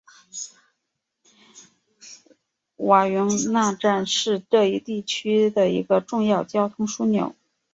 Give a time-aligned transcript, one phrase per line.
[2.77, 7.35] 瓦永纳站是这一地区的一个重要交通枢纽。